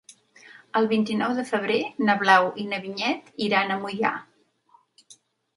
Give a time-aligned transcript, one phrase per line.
[0.79, 4.15] El vint-i-nou de febrer na Blau i na Vinyet iran a Moià.